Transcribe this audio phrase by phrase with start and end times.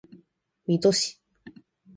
[0.65, 1.21] 水戸市